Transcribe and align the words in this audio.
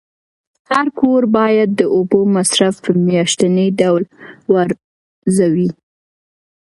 هر 0.69 0.85
کور 0.99 1.21
باید 1.37 1.69
د 1.79 1.81
اوبو 1.95 2.19
مصرف 2.35 2.75
په 2.85 2.91
میاشتني 3.07 3.67
ډول 3.81 4.03
وارزوي. 4.53 5.69